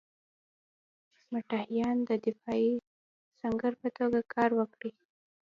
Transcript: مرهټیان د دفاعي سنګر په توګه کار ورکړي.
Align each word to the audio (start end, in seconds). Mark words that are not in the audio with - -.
مرهټیان 1.31 1.97
د 2.09 2.11
دفاعي 2.25 2.71
سنګر 3.39 3.73
په 3.81 3.89
توګه 3.97 4.19
کار 4.33 4.49
ورکړي. 4.59 4.91